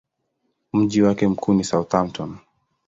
Mji 0.73 1.01
wake 1.01 1.27
mkuu 1.27 1.53
ni 1.53 1.63
Southampton. 1.63 2.37